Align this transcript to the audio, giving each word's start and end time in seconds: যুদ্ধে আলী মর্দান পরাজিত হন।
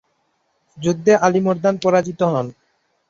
যুদ্ধে 0.77 1.13
আলী 1.25 1.39
মর্দান 1.39 1.75
পরাজিত 1.83 2.21
হন। 2.31 2.47